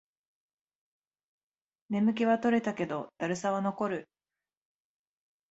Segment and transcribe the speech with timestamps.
[1.89, 4.09] 眠気は取れたけど、だるさは残る